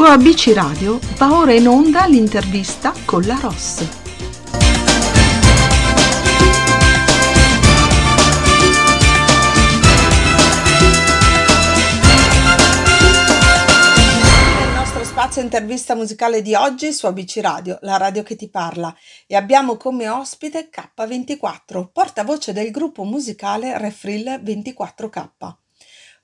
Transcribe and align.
Su 0.00 0.06
ABC 0.06 0.54
Radio 0.54 0.98
va 1.18 1.36
ora 1.36 1.52
in 1.52 1.68
onda 1.68 2.06
l'intervista 2.06 2.94
con 3.04 3.20
la 3.26 3.38
Ross. 3.38 3.86
Spazio 15.02 15.42
intervista 15.42 15.94
musicale 15.94 16.40
di 16.40 16.54
oggi 16.54 16.94
su 16.94 17.04
ABC 17.04 17.40
Radio, 17.42 17.76
la 17.82 17.98
radio 17.98 18.22
che 18.22 18.36
ti 18.36 18.48
parla, 18.48 18.96
e 19.26 19.36
abbiamo 19.36 19.76
come 19.76 20.08
ospite 20.08 20.70
K24, 20.74 21.88
portavoce 21.92 22.54
del 22.54 22.70
gruppo 22.70 23.04
musicale 23.04 23.76
Refrill 23.76 24.40
24K. 24.42 25.59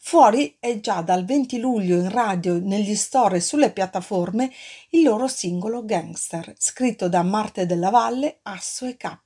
Fuori 0.09 0.57
è 0.61 0.79
già 0.79 1.01
dal 1.01 1.25
20 1.25 1.59
luglio 1.59 1.97
in 1.97 2.09
radio, 2.09 2.61
negli 2.61 2.95
store 2.95 3.39
e 3.39 3.41
sulle 3.41 3.73
piattaforme 3.73 4.53
il 4.91 5.03
loro 5.03 5.27
singolo 5.27 5.85
Gangster, 5.85 6.55
scritto 6.59 7.09
da 7.09 7.25
Marte 7.25 7.67
della 7.67 7.91
Valle, 7.91 8.39
Asso 8.43 8.87
e 8.87 8.97
K. 8.97 9.19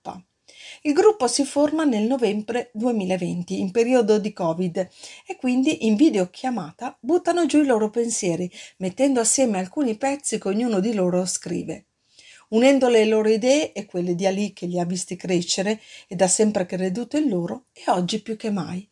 Il 0.80 0.94
gruppo 0.94 1.26
si 1.26 1.44
forma 1.44 1.84
nel 1.84 2.04
novembre 2.04 2.70
2020, 2.72 3.60
in 3.60 3.70
periodo 3.72 4.18
di 4.18 4.32
Covid, 4.32 4.88
e 5.26 5.36
quindi 5.36 5.84
in 5.84 5.96
videochiamata 5.96 6.96
buttano 6.98 7.44
giù 7.44 7.60
i 7.60 7.66
loro 7.66 7.90
pensieri, 7.90 8.50
mettendo 8.78 9.20
assieme 9.20 9.58
alcuni 9.58 9.98
pezzi 9.98 10.38
che 10.38 10.48
ognuno 10.48 10.80
di 10.80 10.94
loro 10.94 11.26
scrive. 11.26 11.88
Unendo 12.48 12.88
le 12.88 13.04
loro 13.04 13.28
idee 13.28 13.72
e 13.72 13.84
quelle 13.84 14.14
di 14.14 14.26
Ali 14.26 14.54
che 14.54 14.64
li 14.64 14.80
ha 14.80 14.86
visti 14.86 15.14
crescere 15.14 15.78
ed 16.08 16.22
ha 16.22 16.26
sempre 16.26 16.64
creduto 16.64 17.18
in 17.18 17.28
loro, 17.28 17.66
e 17.70 17.82
oggi 17.88 18.22
più 18.22 18.38
che 18.38 18.50
mai. 18.50 18.89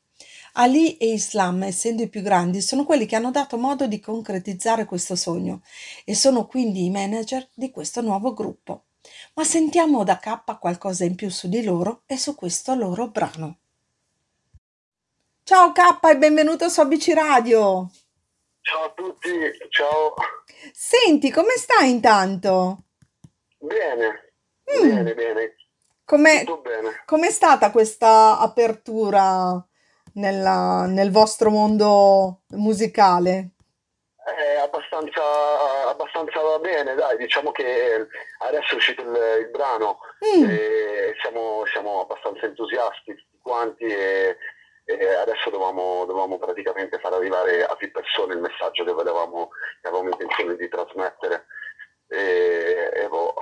Ali 0.61 0.97
e 0.97 1.13
Islam, 1.13 1.63
essendo 1.63 2.03
i 2.03 2.09
più 2.09 2.21
grandi, 2.21 2.61
sono 2.61 2.85
quelli 2.85 3.07
che 3.07 3.15
hanno 3.15 3.31
dato 3.31 3.57
modo 3.57 3.87
di 3.87 4.01
concretizzare 4.01 4.87
questo 4.87 5.15
sogno 5.15 5.63
e 6.05 6.15
sono 6.17 6.47
quindi 6.47 6.85
i 6.85 6.91
manager 6.91 7.49
di 7.55 7.71
questo 7.71 8.01
nuovo 8.01 8.35
gruppo. 8.35 8.87
Ma 9.35 9.45
sentiamo 9.45 10.03
da 10.03 10.19
K 10.19 10.59
qualcosa 10.59 11.05
in 11.05 11.15
più 11.15 11.31
su 11.31 11.49
di 11.49 11.63
loro 11.63 12.03
e 12.07 12.17
su 12.19 12.35
questo 12.35 12.75
loro 12.75 13.07
brano. 13.09 13.59
Ciao 15.45 15.71
K 15.73 15.79
e 16.11 16.17
benvenuto 16.19 16.69
su 16.69 16.81
ABC 16.81 17.13
Radio. 17.15 17.91
Ciao 18.61 18.85
a 18.85 18.91
tutti, 18.95 19.31
ciao. 19.71 20.15
Senti, 20.73 21.31
come 21.31 21.55
stai 21.57 21.91
intanto? 21.91 22.83
Bene, 23.59 24.33
Mm. 24.71 24.89
bene, 24.89 25.15
bene, 25.15 25.55
Come 26.05 26.41
tutto 26.45 26.61
bene. 26.61 27.03
com'è 27.07 27.31
stata 27.31 27.71
questa 27.71 28.39
apertura 28.39 29.67
nella- 30.19 30.87
nel 30.87 31.11
vostro 31.11 31.51
mondo 31.51 32.41
musicale? 32.51 33.51
È 34.29 34.57
abbastanza, 34.57 35.23
abbastanza 35.89 36.59
bene, 36.59 36.95
dai, 36.95 37.17
diciamo 37.17 37.51
che 37.51 38.07
adesso 38.41 38.75
è 38.75 38.77
uscito 38.77 39.01
il, 39.03 39.17
il 39.41 39.49
brano 39.51 39.99
Mm. 40.27 40.51
e 40.51 41.15
siamo, 41.23 41.65
siamo 41.73 42.01
abbastanza 42.01 42.45
entusiasti 42.45 43.15
tutti 43.15 43.39
quanti 43.41 43.85
e, 43.85 44.37
e 44.85 45.15
adesso 45.15 45.49
dovevamo, 45.49 46.05
dovevamo 46.05 46.39
praticamente 46.39 46.99
far 46.99 47.13
arrivare 47.15 47.65
a 47.65 47.75
più 47.77 47.91
persone 47.93 48.35
il 48.35 48.41
messaggio 48.41 48.85
che 48.85 48.93
volevamo, 48.93 49.49
che 49.81 49.89
avevamo 49.89 50.11
intenzione 50.11 50.57
di 50.57 50.69
trasmettere. 50.69 51.47
E, 52.09 52.91
e 52.95 53.09
boh, 53.09 53.35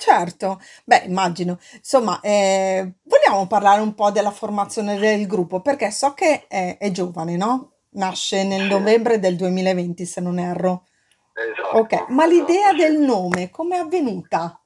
Certo, 0.00 0.58
beh, 0.84 1.02
immagino. 1.04 1.58
Insomma, 1.74 2.20
eh, 2.20 2.94
vogliamo 3.02 3.46
parlare 3.46 3.82
un 3.82 3.94
po' 3.94 4.10
della 4.10 4.30
formazione 4.30 4.98
del 4.98 5.26
gruppo, 5.26 5.60
perché 5.60 5.90
so 5.90 6.14
che 6.14 6.46
è, 6.48 6.78
è 6.78 6.90
giovane, 6.90 7.36
no? 7.36 7.72
Nasce 7.90 8.44
nel 8.44 8.66
novembre 8.66 9.18
del 9.18 9.36
2020, 9.36 10.06
se 10.06 10.22
non 10.22 10.38
erro. 10.38 10.86
Ok, 11.72 11.92
esatto, 11.92 12.12
ma 12.14 12.24
l'idea 12.24 12.68
esatto, 12.68 12.76
del 12.76 12.96
sì. 12.96 13.04
nome, 13.04 13.50
come 13.50 13.76
è 13.76 13.80
avvenuta? 13.80 14.58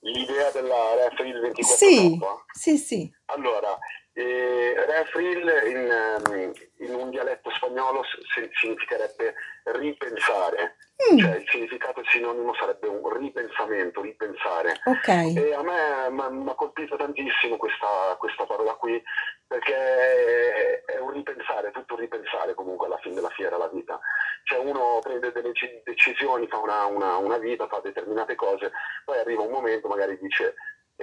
L'idea 0.00 0.50
della 0.50 1.08
Referil 1.08 1.52
24K? 1.52 1.62
Sì, 1.62 2.18
sì, 2.52 2.76
sì. 2.76 3.14
Allora, 3.26 3.78
eh, 4.12 4.74
Refril 4.86 5.62
in, 5.66 5.90
ehm, 5.90 6.52
in 6.78 6.94
un 6.94 7.10
dialetto 7.10 7.50
spagnolo 7.50 8.02
si- 8.04 8.48
significherebbe 8.60 9.34
ripensare, 9.64 10.76
Mm, 11.12 11.18
cioè 11.18 11.36
il 11.36 11.48
significato 11.48 12.02
sinonimo 12.04 12.52
sarebbe 12.54 12.86
un 12.86 13.00
ripensamento, 13.16 14.02
ripensare. 14.02 14.80
ok, 14.84 15.08
E 15.08 15.54
a 15.54 15.62
me 15.62 16.28
mi 16.30 16.50
ha 16.50 16.54
colpito 16.54 16.96
tantissimo 16.96 17.56
questa, 17.56 17.86
questa 18.18 18.44
parola 18.44 18.74
qui 18.74 19.02
perché 19.46 19.74
è, 19.74 20.84
è 20.84 20.98
un 20.98 21.10
ripensare, 21.12 21.70
tutto 21.70 21.94
un 21.94 22.00
ripensare 22.00 22.52
comunque 22.54 22.86
alla 22.86 22.98
fine 22.98 23.14
della 23.14 23.30
fiera 23.30 23.56
la 23.56 23.68
vita. 23.68 23.98
Cioè 24.44 24.58
uno 24.58 24.98
prende 25.02 25.32
delle 25.32 25.54
ci- 25.54 25.80
decisioni, 25.84 26.46
fa 26.48 26.58
una, 26.58 26.84
una- 26.84 27.16
una 27.16 27.38
vita, 27.38 27.66
fa 27.66 27.80
determinate 27.82 28.34
cose, 28.34 28.70
poi 29.04 29.18
arriva 29.18 29.42
un 29.42 29.52
momento, 29.52 29.88
magari 29.88 30.18
dice 30.18 30.54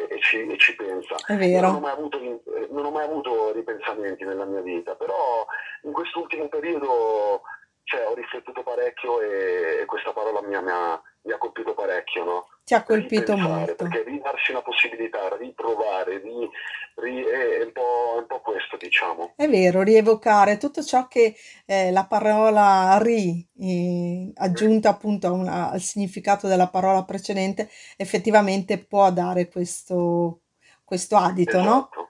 e, 0.08 0.20
ci, 0.22 0.46
e 0.46 0.58
ci 0.58 0.76
pensa. 0.76 1.16
non 1.62 1.76
ho 1.76 1.80
avuto, 1.94 2.20
eh, 2.20 2.68
non 2.70 2.86
ho 2.86 2.92
mai 2.92 3.06
avuto 3.06 3.52
ripensamenti 3.52 4.24
nella 4.24 4.46
mia 4.46 4.62
vita, 4.62 4.96
però 4.96 5.46
in 5.84 5.92
quest'ultimo 5.92 6.48
periodo 6.50 7.42
cioè, 7.84 8.06
ho 8.06 8.14
riflettuto 8.14 8.64
parecchio 8.64 9.22
e, 9.22 9.86
questa 9.86 10.12
parola 10.12 10.42
mi 10.42 10.56
ha, 10.56 10.62
mi 10.62 10.72
ha- 10.72 11.02
mi 11.22 11.32
ha 11.34 11.38
colpito 11.38 11.74
parecchio, 11.74 12.24
no? 12.24 12.48
Ti 12.68 12.74
ha 12.74 12.84
colpito 12.84 13.32
Ripensare, 13.38 13.66
molto. 13.66 13.84
perché 13.86 14.04
ridarsi 14.04 14.52
una 14.52 14.62
possibilità, 14.62 15.20
riprovare, 15.40 16.20
ri- 16.20 16.50
ri- 16.96 17.24
è, 17.24 17.64
un 17.64 17.72
po', 17.72 18.18
un 18.20 18.26
po' 18.28 18.42
questo, 18.42 18.76
diciamo. 18.76 19.32
È 19.38 19.48
vero, 19.48 19.84
rievocare 19.84 20.58
tutto 20.58 20.84
ciò 20.84 21.08
che 21.08 21.34
eh, 21.66 21.92
la 21.92 22.06
parola 22.08 22.98
ri, 23.02 23.48
eh, 23.58 24.32
aggiunta 24.36 24.90
appunto 24.90 25.32
una- 25.32 25.70
al 25.70 25.80
significato 25.80 26.48
della 26.48 26.68
parola 26.68 27.06
precedente, 27.06 27.70
effettivamente 27.96 28.84
può 28.84 29.12
dare 29.12 29.48
questo, 29.48 30.42
questo 30.84 31.16
adito, 31.16 31.62
no? 31.62 31.90
Esatto, 31.92 32.10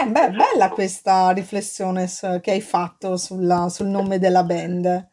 Eh, 0.00 0.06
beh, 0.06 0.30
bella 0.30 0.54
esatto. 0.54 0.74
questa 0.74 1.30
riflessione 1.30 2.06
che 2.40 2.50
hai 2.52 2.60
fatto 2.60 3.16
sulla- 3.16 3.68
sul 3.68 3.86
nome 3.88 4.18
della 4.20 4.44
band. 4.44 5.07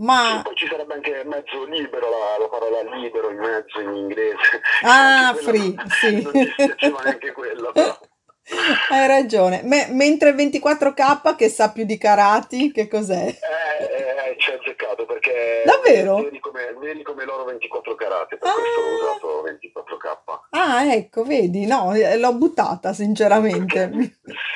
Sì, 0.00 0.06
Ma, 0.06 0.40
poi 0.42 0.54
ci 0.54 0.66
sarebbe 0.66 0.94
anche 0.94 1.22
mezzo 1.26 1.62
libero, 1.66 2.08
la, 2.08 2.38
la 2.38 2.48
parola 2.48 2.96
libero 2.96 3.28
in 3.28 3.36
mezzo 3.36 3.80
in 3.80 3.94
inglese, 3.94 4.62
ah, 4.82 5.34
free, 5.34 5.74
non, 5.74 5.88
sì. 5.90 6.22
non 6.22 6.32
ci 6.32 6.50
spiaceva 6.52 7.02
neanche 7.02 7.32
quella, 7.32 7.70
però. 7.70 7.98
Hai 8.88 9.06
ragione. 9.06 9.60
Me- 9.62 9.88
mentre 9.90 10.32
24K 10.32 11.36
che 11.36 11.50
sa 11.50 11.70
più 11.70 11.84
di 11.84 11.98
karate, 11.98 12.72
che 12.72 12.88
cos'è? 12.88 13.26
Eh, 13.26 13.84
eh, 13.84 14.09
ci 14.40 14.50
ha 14.50 14.54
azzeccato 14.54 15.04
perché 15.06 15.62
Davvero? 15.64 16.16
veri 16.16 16.40
come, 16.40 17.24
l'oro 17.24 17.44
24 17.44 17.94
carati, 17.94 18.36
per 18.38 18.50
questo 18.52 18.80
ho 18.80 18.84
Ah, 18.84 18.94
usato 18.94 19.42
24K. 19.42 20.40
ah, 20.50 20.92
ecco, 20.94 21.22
vedi, 21.24 21.66
no, 21.66 21.94
eh, 21.94 22.16
l'ho 22.18 22.34
buttata 22.34 22.92
sinceramente. 22.92 23.90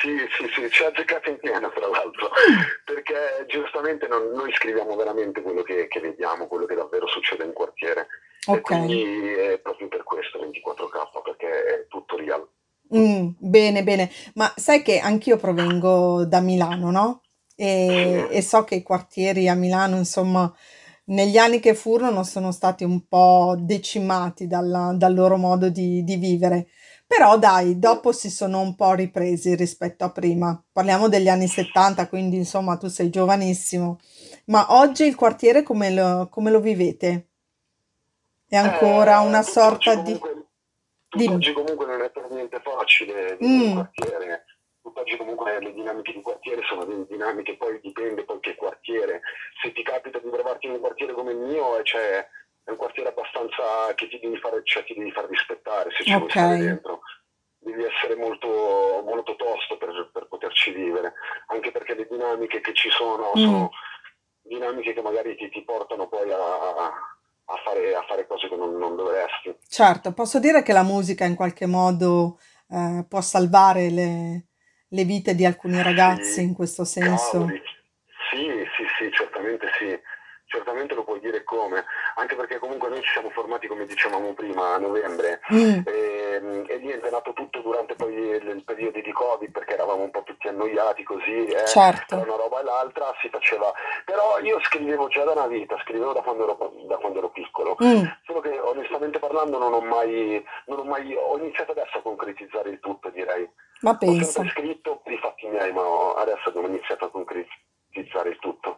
Sì, 0.01 0.17
sì, 0.37 0.49
sì, 0.53 0.69
ci 0.69 0.83
ha 0.83 0.87
azzeccato 0.87 1.29
in 1.29 1.37
pieno 1.37 1.69
tra 1.71 1.87
l'altro, 1.87 2.29
perché 2.85 3.45
giustamente 3.47 4.07
non- 4.07 4.31
noi 4.33 4.51
scriviamo 4.53 4.95
veramente 4.95 5.41
quello 5.41 5.61
che, 5.63 5.87
che 5.87 5.99
vediamo, 5.99 6.47
quello 6.47 6.65
che 6.65 6.75
davvero 6.75 7.07
succede 7.07 7.43
in 7.45 7.53
quartiere 7.53 8.07
e 8.47 8.51
ok. 8.51 8.61
quindi 8.61 9.03
è 9.33 9.59
proprio 9.59 9.87
per 9.87 10.03
questo 10.03 10.39
24K, 10.39 11.21
perché 11.23 11.47
è 11.47 11.87
tutto 11.87 12.17
real. 12.17 12.47
Mm, 12.95 13.29
bene, 13.39 13.83
bene. 13.83 14.09
Ma 14.35 14.51
sai 14.55 14.83
che 14.83 14.99
anch'io 14.99 15.37
provengo 15.37 16.23
da 16.25 16.39
Milano, 16.39 16.91
no? 16.91 17.21
E, 17.55 18.27
e 18.31 18.41
so 18.41 18.63
che 18.63 18.75
i 18.75 18.83
quartieri 18.83 19.47
a 19.49 19.55
Milano, 19.55 19.97
insomma, 19.97 20.51
negli 21.05 21.37
anni 21.37 21.59
che 21.59 21.75
furono 21.75 22.23
sono 22.23 22.51
stati 22.51 22.83
un 22.83 23.07
po' 23.07 23.55
decimati 23.59 24.47
dalla- 24.47 24.93
dal 24.95 25.13
loro 25.13 25.37
modo 25.37 25.69
di, 25.69 26.03
di 26.03 26.15
vivere. 26.17 26.67
Però 27.07 27.37
dai, 27.37 27.77
dopo 27.79 28.11
si 28.11 28.29
sono 28.31 28.61
un 28.61 28.75
po' 28.75 28.93
ripresi 28.93 29.55
rispetto 29.55 30.03
a 30.05 30.11
prima. 30.11 30.61
Parliamo 30.71 31.07
degli 31.07 31.29
anni 31.29 31.47
70, 31.47 32.07
quindi 32.09 32.37
insomma 32.37 32.77
tu 32.77 32.87
sei 32.87 33.09
giovanissimo. 33.09 33.99
Ma 34.45 34.67
oggi 34.75 35.03
il 35.05 35.15
quartiere 35.15 35.61
come 35.63 35.91
lo, 35.91 36.27
come 36.31 36.49
lo 36.51 36.59
vivete? 36.59 37.29
È 38.47 38.55
ancora 38.55 39.19
una 39.19 39.41
Eh, 39.41 39.43
tutt'oggi 39.43 39.91
sorta 39.91 39.95
di... 39.95 40.13
comunque, 40.13 40.45
Dimmi. 41.11 41.35
tutt'oggi 41.37 41.53
comunque 41.53 41.85
non 41.85 42.01
è 42.01 42.09
per 42.11 42.29
niente 42.31 42.59
facile 42.61 43.35
vivere 43.37 43.63
in 43.63 43.69
Mm, 43.69 43.71
quartiere. 43.71 44.44
Tutt'oggi 44.95 45.17
comunque 45.17 45.59
le 45.59 45.73
dinamiche 45.73 46.13
di 46.13 46.21
quartiere 46.21 46.61
sono 46.63 46.85
delle 46.85 47.05
dinamiche, 47.05 47.57
poi 47.57 47.81
dipende 47.81 48.23
poi 48.23 48.39
che 48.39 48.55
quartiere. 48.55 49.19
Se 49.61 49.73
ti 49.73 49.83
capita 49.83 50.19
di 50.19 50.29
trovarti 50.31 50.67
in 50.67 50.71
un 50.71 50.79
quartiere 50.79 51.11
come 51.11 51.33
il 51.33 51.37
mio, 51.37 51.77
eh, 51.77 51.83
cioè, 51.83 52.25
è 52.63 52.69
un 52.69 52.77
quartiere 52.77 53.09
abbastanza 53.09 53.93
che 53.95 54.07
ti 54.07 54.17
devi 54.19 54.37
fare, 54.37 54.61
cioè, 54.63 54.85
ti 54.85 54.93
devi 54.93 55.11
far 55.11 55.27
rispettare 55.27 55.91
se 55.91 56.05
ci 56.05 56.15
vuoi 56.15 56.29
stare 56.29 56.57
dentro. 56.57 57.01
Devi 57.57 57.83
essere 57.83 58.15
molto, 58.15 58.47
molto 59.03 59.35
tosto 59.35 59.75
per, 59.75 60.11
per 60.13 60.27
poterci 60.27 60.71
vivere, 60.71 61.13
anche 61.47 61.71
perché 61.71 61.93
le 61.93 62.07
dinamiche 62.09 62.61
che 62.61 62.73
ci 62.73 62.89
sono 62.89 63.33
Mm. 63.35 63.43
sono 63.43 63.69
dinamiche 64.43 64.93
che 64.93 65.01
magari 65.01 65.35
ti, 65.35 65.49
ti 65.49 65.61
portano 65.65 66.07
poi 66.07 66.31
a, 66.31 66.37
a 66.37 67.55
fare, 67.65 67.95
a 67.95 68.05
fare 68.07 68.27
cose 68.27 68.47
che 68.47 68.55
non, 68.55 68.77
non 68.77 68.95
dovresti. 68.95 69.57
Certo, 69.67 70.13
posso 70.13 70.39
dire 70.39 70.63
che 70.63 70.71
la 70.71 70.83
musica 70.83 71.25
in 71.25 71.35
qualche 71.35 71.65
modo 71.65 72.39
eh, 72.69 73.03
può 73.09 73.19
salvare 73.19 73.89
le, 73.89 74.45
le 74.89 75.03
vite 75.03 75.35
di 75.35 75.45
alcuni 75.45 75.81
ragazzi 75.81 76.33
Sì, 76.33 76.41
in 76.43 76.53
questo 76.53 76.83
senso. 76.85 77.39
cavoli. 77.39 77.61
Sì, 78.31 78.47
sì, 78.75 78.83
sì, 78.97 79.11
certamente 79.11 79.67
sì. 79.79 79.99
certamente 80.47 80.93
lo 80.93 81.03
puoi 81.03 81.19
dire 81.19 81.43
come, 81.43 81.83
anche 82.15 82.35
perché 82.35 82.59
comunque 82.59 82.87
noi 82.87 83.01
ci 83.01 83.11
siamo 83.11 83.29
formati 83.31 83.67
come 83.67 83.85
dicevamo 83.85 84.33
prima 84.33 84.75
a 84.75 84.77
novembre 84.77 85.41
Mm, 85.51 85.79
e, 85.85 86.14
e 86.35 86.77
niente, 86.79 87.07
è 87.07 87.11
nato 87.11 87.33
tutto 87.33 87.59
durante 87.61 87.95
poi 87.95 88.13
il, 88.13 88.47
il 88.47 88.63
periodo 88.63 88.99
di 88.99 89.11
Covid 89.11 89.51
perché 89.51 89.73
eravamo 89.73 90.03
un 90.03 90.11
po' 90.11 90.23
tutti 90.23 90.47
annoiati 90.47 91.03
così, 91.03 91.45
eh, 91.45 91.65
certo. 91.67 92.15
una 92.15 92.35
roba 92.35 92.59
e 92.59 92.63
l'altra 92.63 93.13
si 93.21 93.29
faceva, 93.29 93.71
però 94.05 94.39
io 94.39 94.59
scrivevo 94.61 95.07
già 95.07 95.23
da 95.23 95.31
una 95.31 95.47
vita, 95.47 95.77
scrivevo 95.83 96.13
da 96.13 96.21
quando 96.21 96.43
ero, 96.43 96.71
da 96.87 96.97
quando 96.97 97.19
ero 97.19 97.29
piccolo, 97.29 97.77
Mm, 97.83 98.03
solo 98.25 98.39
che 98.39 98.57
onestamente 98.59 99.19
parlando 99.19 99.57
non 99.57 99.73
ho 99.73 99.81
mai, 99.81 100.43
non 100.67 100.79
ho 100.79 100.83
mai, 100.83 101.13
ho 101.15 101.37
iniziato 101.37 101.71
adesso 101.71 101.97
a 101.97 102.01
concretizzare 102.01 102.69
il 102.69 102.79
tutto 102.79 103.09
direi, 103.09 103.47
ma 103.81 103.91
ho 103.91 103.97
pensa. 103.97 104.23
sempre 104.43 104.51
scritto 104.51 105.01
per 105.03 105.13
i 105.13 105.17
fatti 105.17 105.47
miei 105.47 105.71
ma 105.73 105.81
ho- 105.81 106.13
adesso 106.15 106.49
abbiamo 106.49 106.67
iniziato 106.67 107.05
a 107.05 107.09
concretizzare 107.09 108.29
il 108.29 108.37
tutto. 108.39 108.74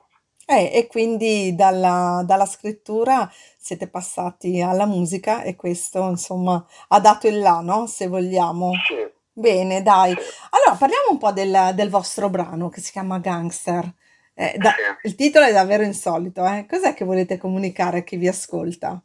Eh, 0.50 0.72
e 0.74 0.88
quindi 0.88 1.56
dalla, 1.56 2.24
dalla 2.26 2.46
scrittura 2.46 3.30
siete 3.58 3.90
passati 3.90 4.62
alla 4.62 4.86
musica 4.86 5.42
e 5.44 5.56
questo, 5.58 6.08
insomma, 6.10 6.66
ha 6.90 7.00
dato 7.02 7.28
il 7.28 7.40
là, 7.40 7.60
no? 7.62 7.86
Se 7.88 8.08
vogliamo. 8.08 8.86
Sì, 8.88 8.96
Bene, 9.34 9.84
dai. 9.84 10.16
sì, 10.16 10.22
Allora, 10.52 10.78
parliamo 10.78 11.10
un 11.12 11.18
po' 11.18 11.32
del, 11.34 11.72
del 11.76 11.90
vostro 11.90 12.30
brano 12.30 12.70
che 12.70 12.80
si 12.82 12.92
chiama 12.92 13.20
Gangster. 13.20 13.94
Eh, 14.34 14.56
da- 14.58 14.74
sì. 14.76 14.84
il 15.02 15.16
titolo 15.16 15.46
è 15.46 15.52
davvero 15.52 15.84
insolito, 15.84 16.46
eh? 16.46 16.66
Cos'è 16.68 16.94
che 16.94 17.04
volete 17.06 17.38
comunicare 17.38 18.00
a 18.00 18.04
chi 18.04 18.16
vi 18.18 18.28
ascolta? 18.30 19.02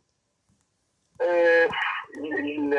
Eh, 1.18 1.68
il, 2.20 2.46
il, 2.46 2.76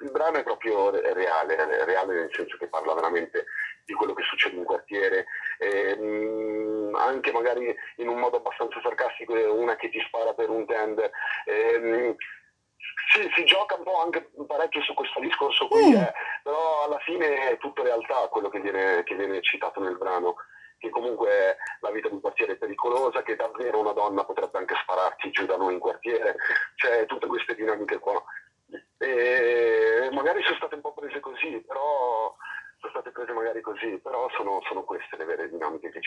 il 0.00 0.10
brano 0.10 0.38
è 0.38 0.42
proprio 0.42 0.90
reale, 0.90 1.84
reale 1.84 2.14
nel 2.14 2.30
senso 2.32 2.56
che 2.56 2.68
parla 2.68 2.94
veramente 2.94 3.46
di 3.84 3.94
quello 3.94 4.14
che 4.14 4.22
succede 4.22 4.56
in 4.56 4.64
quartiere, 4.64 5.26
e, 5.64 5.96
mh, 5.96 6.94
anche 6.96 7.32
magari 7.32 7.74
in 7.96 8.08
un 8.08 8.18
modo 8.18 8.36
abbastanza 8.36 8.80
sarcastico, 8.82 9.34
è 9.34 9.48
una 9.48 9.76
che 9.76 9.90
ti 9.90 10.00
spara 10.06 10.34
per 10.34 10.50
un 10.50 10.66
tender. 10.66 11.10
e, 11.46 11.78
mh, 11.78 12.16
sì, 13.12 13.30
si 13.34 13.44
gioca 13.44 13.76
un 13.76 13.84
po' 13.84 14.00
anche 14.00 14.30
parecchio 14.46 14.82
su 14.82 14.94
questo 14.94 15.20
discorso 15.20 15.68
qui, 15.68 15.90
Mm, 15.90 15.94
eh, 15.94 16.12
però 16.42 16.84
alla 16.84 16.98
fine 16.98 17.48
è 17.50 17.58
tutto 17.58 17.82
realtà 17.82 18.28
quello 18.28 18.48
che 18.48 18.60
viene, 18.60 19.02
che 19.04 19.14
viene 19.14 19.40
citato 19.42 19.80
nel 19.80 19.96
brano, 19.96 20.36
che 20.78 20.90
comunque 20.90 21.56
la 21.80 21.90
vita 21.90 22.08
di 22.08 22.14
un 22.14 22.20
quartiere 22.20 22.52
è 22.52 22.56
pericolosa, 22.56 23.22
che 23.22 23.36
davvero 23.36 23.78
una 23.78 23.92
donna 23.92 24.24
potrebbe 24.24 24.58
anche 24.58 24.74
spararti 24.82 25.30
giù 25.30 25.46
da 25.46 25.56
noi 25.56 25.74
in 25.74 25.78
quartiere, 25.78 26.36
cioè 26.76 27.06
tutte 27.06 27.26
queste 27.26 27.54
dinamiche 27.54 27.98
qua. 27.98 28.22
E 28.98 30.08
magari 30.12 30.42
sono 30.42 30.56
state 30.56 30.74
un 30.74 30.80
po' 30.80 30.94
prese 30.94 31.20
così, 31.20 31.62
però 31.66 32.34
sono 32.78 32.92
state 32.92 33.10
prese 33.10 33.32
magari 33.32 33.60
così, 33.60 33.98
però 33.98 34.28
sono, 34.30 34.60
sono 34.66 34.82
queste 34.82 35.16
le 35.16 35.24
vere 35.24 35.48
dinamiche 35.48 35.90
che 35.90 36.00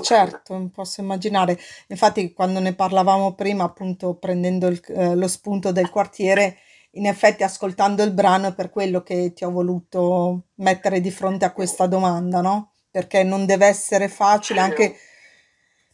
certo, 0.00 0.70
posso 0.72 1.00
immaginare. 1.00 1.58
Infatti, 1.88 2.32
quando 2.32 2.60
ne 2.60 2.74
parlavamo 2.74 3.34
prima, 3.34 3.64
appunto, 3.64 4.14
prendendo 4.16 4.66
il- 4.68 4.82
eh, 4.88 5.14
lo 5.14 5.28
spunto 5.28 5.72
del 5.72 5.90
quartiere, 5.90 6.58
in 6.92 7.06
effetti, 7.06 7.42
ascoltando 7.42 8.02
il 8.02 8.12
brano, 8.12 8.48
è 8.48 8.54
per 8.54 8.70
quello 8.70 9.02
che 9.02 9.32
ti 9.32 9.44
ho 9.44 9.50
voluto 9.50 10.44
mettere 10.56 11.00
di 11.00 11.10
fronte 11.10 11.44
a 11.44 11.52
questa 11.52 11.86
domanda, 11.86 12.40
no? 12.40 12.72
Perché 12.90 13.22
non 13.22 13.46
deve 13.46 13.66
essere 13.66 14.08
facile 14.08 14.60
anche 14.60 14.96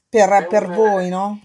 per, 0.08 0.46
per 0.46 0.68
voi, 0.70 1.08
no? 1.08 1.40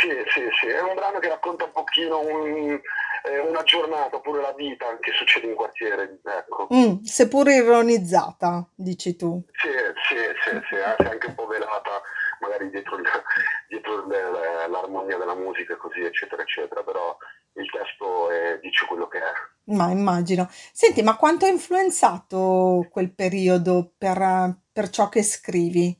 Sì, 0.00 0.08
sì, 0.32 0.40
sì, 0.60 0.66
è 0.68 0.80
un 0.80 0.94
brano 0.94 1.18
che 1.18 1.28
racconta 1.28 1.64
un 1.64 1.72
pochino 1.72 2.20
un- 2.20 2.80
eh, 3.24 3.38
una 3.40 3.62
giornata 3.62 4.16
oppure 4.16 4.40
la 4.40 4.52
vita 4.52 4.86
che 4.98 5.12
succede 5.12 5.46
in 5.46 5.54
quartiere, 5.54 6.20
ecco. 6.24 6.68
Mm, 6.72 7.02
seppur 7.02 7.48
ironizzata, 7.48 8.68
dici 8.74 9.16
tu. 9.16 9.42
Sì, 9.52 9.68
sì, 10.08 10.16
sì, 10.44 10.60
sì, 10.68 10.74
anche 10.80 11.08
anche 11.08 11.26
un 11.28 11.34
po' 11.34 11.46
velata 11.46 12.00
magari 12.40 12.70
dietro, 12.70 12.96
il- 12.96 13.04
dietro 13.68 13.94
il- 14.06 14.70
l'armonia 14.70 15.16
della 15.18 15.34
musica 15.34 15.74
e 15.74 15.76
così, 15.76 16.00
eccetera, 16.00 16.42
eccetera, 16.42 16.82
però 16.82 17.16
il 17.54 17.70
testo 17.70 18.30
è- 18.30 18.58
dice 18.60 18.86
quello 18.86 19.06
che 19.08 19.18
è. 19.18 19.32
Ma 19.64 19.90
immagino. 19.90 20.48
Senti, 20.72 21.02
ma 21.02 21.16
quanto 21.16 21.44
ha 21.44 21.48
influenzato 21.48 22.88
quel 22.90 23.14
periodo 23.14 23.92
per, 23.96 24.56
per 24.72 24.88
ciò 24.90 25.08
che 25.08 25.22
scrivi 25.22 25.96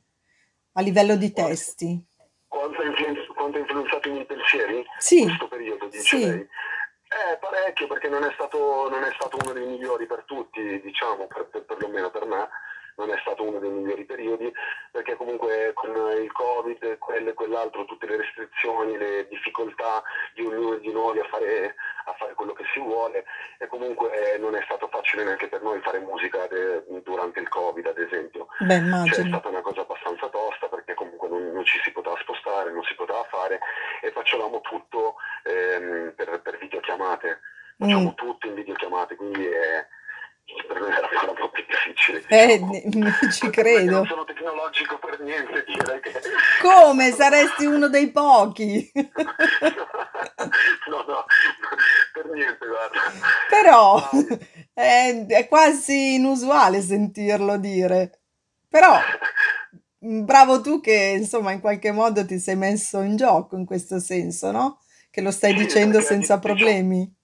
a 0.73 0.81
livello 0.81 1.15
di 1.15 1.31
testi? 1.31 2.05
Quanto 2.47 2.81
ha 2.81 2.85
influenzato 3.59 4.07
i 4.07 4.11
miei 4.11 4.25
pensieri 4.25 4.83
Sì, 4.97 5.23
questo 5.23 5.47
periodo, 5.47 5.87
dice 5.87 6.01
sì. 6.01 6.25
lei? 6.25 6.47
Eh, 7.13 7.37
parecchio, 7.37 7.85
perché 7.87 8.09
non 8.09 8.23
è 8.23 8.31
stato, 8.33 8.89
non 8.89 9.03
è 9.03 9.11
stato 9.13 9.37
uno 9.43 9.53
dei 9.53 9.67
migliori 9.67 10.07
per 10.07 10.23
tutti, 10.25 10.81
diciamo, 10.81 11.27
per, 11.27 11.45
per- 11.45 11.63
perlomeno 11.63 12.09
per 12.09 12.25
me, 12.25 12.49
non 12.95 13.09
è 13.11 13.17
stato 13.21 13.43
uno 13.43 13.59
dei 13.59 13.69
migliori 13.69 14.05
periodi, 14.05 14.51
perché 14.91 15.15
comunque 15.15 15.71
con 15.73 15.89
il 16.21 16.31
Covid, 16.31 16.97
quello 16.99 17.29
e 17.29 17.33
quell'altro, 17.33 17.85
tutte 17.85 18.05
le 18.05 18.17
restrizioni, 18.17 18.97
le 18.97 19.27
difficoltà 19.27 20.03
di 20.33 20.45
ognuno 20.45 20.75
di 20.75 20.91
noi 20.91 21.19
a 21.19 21.25
fare, 21.25 21.75
a 22.05 22.13
fare 22.13 22.33
quello 22.33 22.53
che 22.53 22.65
si 22.73 22.79
vuole, 22.79 23.25
e 23.57 23.67
comunque 23.67 24.37
non 24.39 24.55
è 24.55 24.61
stato 24.63 24.87
facile 24.87 25.23
neanche 25.23 25.47
per 25.47 25.61
noi 25.61 25.79
fare 25.81 25.99
musica 25.99 26.45
de- 26.47 26.83
durante 27.03 27.39
il 27.39 27.49
Covid, 27.49 27.85
ad 27.87 27.97
esempio. 27.97 28.47
Beh, 28.59 28.79
Cioè 29.09 29.23
è 29.23 29.27
stata 29.27 29.49
una 29.49 29.61
cosa 29.61 29.81
abbastanza 29.81 30.27
tosta 30.29 30.67
perché 30.67 30.93
comunque 30.93 31.27
non, 31.27 31.51
non 31.51 31.65
ci 31.65 31.79
si 31.83 31.91
poteva 31.91 32.17
spostare, 32.19 32.71
non 32.71 32.83
si 32.83 32.93
poteva 32.95 33.23
fare 33.29 33.59
e 34.01 34.11
facevamo 34.11 34.61
tutto 34.61 35.15
ehm, 35.43 36.13
per, 36.15 36.41
per 36.41 36.57
videochiamate, 36.57 37.39
Mm. 37.81 37.87
facciamo 37.89 38.13
tutto 38.13 38.45
in 38.45 38.53
videochiamate, 38.53 39.15
quindi 39.15 39.47
è- 39.47 39.87
per 40.67 40.79
noi 40.79 40.91
era 40.91 41.09
ancora 41.09 41.31
un 41.31 41.37
po' 41.37 41.49
più 41.49 41.63
difficile, 41.67 42.23
Eh, 42.29 42.59
ci 43.31 43.41
me 43.45 43.51
che 43.51 43.61
non 43.61 43.61
credo. 43.63 44.05
sono 44.05 44.23
tecnologico 44.23 44.97
per 44.99 45.19
niente, 45.21 45.63
direi 45.65 45.99
che 46.01 46.11
Come? 46.61 47.11
Saresti 47.11 47.65
uno 47.65 47.87
dei 47.89 48.11
pochi. 48.11 48.91
No, 50.87 51.03
no, 51.07 51.25
per 52.13 52.25
niente, 52.33 52.65
guarda. 52.67 52.99
Però 53.49 54.01
è, 54.73 55.25
è 55.27 55.47
quasi 55.47 56.15
inusuale 56.15 56.81
sentirlo 56.81 57.57
dire. 57.57 58.21
Però 58.67 58.97
mm, 60.05 60.25
bravo 60.25 60.61
tu 60.61 60.79
che 60.81 61.15
insomma 61.19 61.51
in 61.51 61.59
qualche 61.61 61.91
modo 61.91 62.25
ti 62.25 62.39
sei 62.39 62.55
messo 62.55 63.01
in 63.01 63.15
gioco 63.15 63.55
in 63.57 63.65
questo 63.65 63.99
senso, 63.99 64.51
no? 64.51 64.79
Che 65.09 65.21
lo 65.21 65.31
stai 65.31 65.53
Sì, 65.53 65.57
dicendo 65.59 66.01
senza 66.01 66.37
di- 66.37 66.41
diciamo, 66.51 66.55
problemi. 66.55 67.15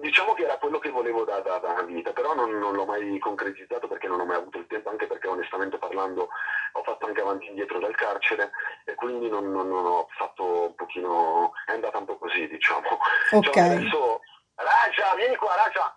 Diciamo 0.00 0.34
che 0.34 0.44
era 0.44 0.58
quello 0.58 0.78
che 0.78 0.90
volevo 0.90 1.24
da, 1.24 1.40
da, 1.40 1.58
da 1.58 1.82
vita, 1.82 2.12
però 2.12 2.34
non, 2.34 2.50
non 2.58 2.74
l'ho 2.74 2.84
mai 2.84 3.18
concretizzato 3.18 3.86
perché 3.88 4.06
non 4.08 4.20
ho 4.20 4.24
mai 4.24 4.36
avuto 4.36 4.58
il 4.58 4.66
tempo, 4.66 4.90
anche 4.90 5.06
perché 5.06 5.28
onestamente 5.28 5.78
parlando 5.78 6.28
ho 6.72 6.82
fatto 6.82 7.06
anche 7.06 7.20
avanti 7.20 7.46
e 7.46 7.48
indietro 7.50 7.78
dal 7.78 7.94
carcere 7.94 8.50
e 8.84 8.94
quindi 8.94 9.28
non, 9.28 9.50
non- 9.50 9.68
non 9.68 9.84
ho 9.86 10.06
fatto 10.16 10.44
un 10.68 10.74
pochino, 10.74 11.52
è 11.66 11.72
andata 11.72 11.98
un 11.98 12.04
po' 12.06 12.18
così, 12.18 12.46
diciamo. 12.48 12.98
Ok. 13.32 13.50
che 13.50 13.60
adesso, 13.60 14.20
Raja, 14.54 15.14
vieni 15.16 15.36
qua, 15.36 15.54
Raja! 15.54 15.96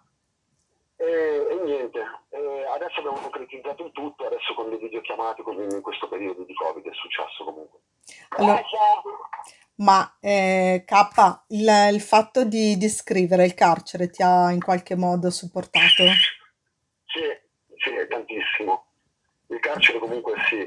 E, 0.98 1.48
e 1.50 1.56
niente, 1.64 2.00
e 2.30 2.66
adesso 2.76 3.00
abbiamo 3.00 3.18
concretizzato 3.18 3.84
il 3.86 3.92
tutto, 3.92 4.28
adesso 4.28 4.54
con 4.54 4.70
le 4.70 4.78
videochiamate, 4.78 5.42
come 5.42 5.64
in 5.64 5.82
questo 5.82 6.08
periodo 6.08 6.44
di 6.44 6.54
Covid 6.54 6.88
è 6.88 6.94
successo 6.94 7.44
comunque. 7.44 7.80
Allora, 8.30 8.54
Raja! 8.54 9.02
Ma 9.82 10.18
eh, 10.20 10.84
K, 10.86 11.44
il, 11.50 11.90
il 11.94 12.02
fatto 12.02 12.46
di, 12.46 12.78
di 12.78 12.90
scrivere 12.90 13.46
il 13.46 13.54
carcere 13.54 14.10
ti 14.10 14.22
ha 14.22 14.52
in 14.52 14.62
qualche 14.62 14.96
modo 14.96 15.30
supportato? 15.30 16.04
Sì, 17.06 17.26
sì, 17.78 17.92
tantissimo. 18.08 18.86
Il 19.48 19.60
carcere 19.60 20.00
comunque 20.00 20.34
sì, 20.50 20.66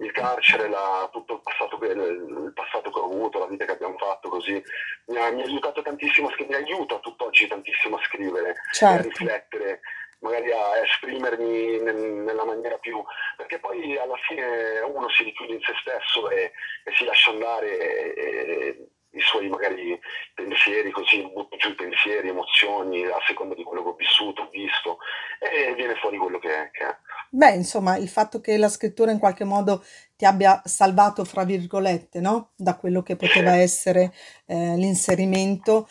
il 0.00 0.12
carcere, 0.12 0.68
la- 0.68 1.08
tutto 1.12 1.34
il 1.34 1.40
passato, 1.42 1.78
che, 1.78 1.86
il 1.86 2.52
passato 2.54 2.90
che 2.90 2.98
ho 2.98 3.04
avuto, 3.04 3.38
la 3.38 3.46
vita 3.46 3.64
che 3.64 3.72
abbiamo 3.72 3.96
fatto 3.96 4.28
così, 4.28 4.62
mi 5.06 5.16
ha, 5.16 5.30
mi 5.30 5.42
ha 5.42 5.44
aiutato 5.44 5.80
tantissimo 5.82 6.28
mi 6.36 6.54
aiuta 6.54 6.98
tutt'oggi 6.98 7.46
tantissimo 7.46 7.96
a 7.96 8.02
scrivere 8.02 8.48
e 8.50 8.52
a 8.52 8.62
Certo. 8.72 9.08
riflettere, 9.08 9.80
magari 10.18 10.50
a 10.52 10.78
esprimermi 10.82 11.80
nel- 11.80 11.96
nella 12.26 12.44
maniera 12.44 12.76
più... 12.78 13.02
perché 13.46 13.60
poi 13.60 13.96
alla 13.96 14.16
fine 14.26 14.80
uno 14.80 15.08
si 15.08 15.22
richiude 15.22 15.54
in 15.54 15.60
se 15.60 15.72
stesso 15.80 16.28
e, 16.30 16.52
e 16.84 16.92
si 16.96 17.04
lascia 17.04 17.30
andare 17.30 17.78
e- 17.78 18.14
e 18.16 18.88
i 19.16 19.20
suoi 19.20 19.48
magari 19.48 19.98
pensieri, 20.34 20.90
così 20.90 21.22
butto 21.32 21.56
giù 21.56 21.70
i 21.70 21.74
pensieri, 21.74 22.28
emozioni, 22.28 23.06
a 23.06 23.16
seconda 23.26 23.54
di 23.54 23.62
quello 23.62 23.82
che 23.82 23.88
ho 23.88 23.94
vissuto, 23.94 24.42
ho 24.42 24.50
visto, 24.50 24.98
e 25.38 25.74
viene 25.74 25.94
fuori 25.94 26.18
quello 26.18 26.38
che 26.38 26.48
è. 26.48 26.70
Che 26.70 26.84
è. 26.84 26.96
Beh, 27.30 27.54
insomma, 27.54 27.96
il 27.96 28.08
fatto 28.08 28.40
che 28.40 28.58
la 28.58 28.68
scrittura 28.68 29.12
in 29.12 29.18
qualche 29.18 29.44
modo 29.44 29.82
ti 30.16 30.26
abbia 30.26 30.60
salvato, 30.64 31.24
fra 31.24 31.44
virgolette, 31.44 32.20
no? 32.20 32.52
Da 32.56 32.76
quello 32.76 33.02
che 33.02 33.16
poteva 33.16 33.56
essere 33.56 34.12
eh, 34.44 34.76
l'inserimento, 34.76 35.88